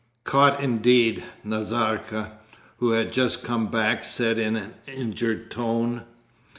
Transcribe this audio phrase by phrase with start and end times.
[0.23, 2.31] 'Caught indeed,' Nazarka,
[2.77, 6.05] who had just come back, said in an injured tone.